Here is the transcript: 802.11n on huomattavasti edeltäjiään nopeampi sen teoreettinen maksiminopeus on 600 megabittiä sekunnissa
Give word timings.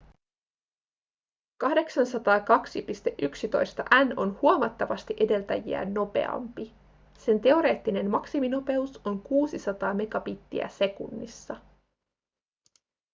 802.11n 1.63 4.13
on 4.17 4.39
huomattavasti 4.41 5.15
edeltäjiään 5.19 5.93
nopeampi 5.93 6.73
sen 7.17 7.39
teoreettinen 7.41 8.09
maksiminopeus 8.11 9.01
on 9.05 9.21
600 9.21 9.93
megabittiä 9.93 10.67
sekunnissa 10.69 11.55